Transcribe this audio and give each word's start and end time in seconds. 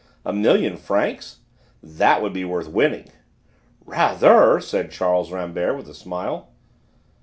A 0.25 0.33
million 0.33 0.77
francs! 0.77 1.41
That 1.83 2.23
would 2.23 2.33
be 2.33 2.43
worth 2.43 2.67
winning?" 2.67 3.09
"Rather!" 3.85 4.59
said 4.59 4.89
Charles 4.89 5.31
Rambert 5.31 5.77
with 5.77 5.87
a 5.87 5.93
smile. 5.93 6.49